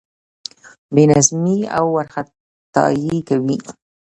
[0.93, 3.57] بې نظمي او وارخطايي کوي.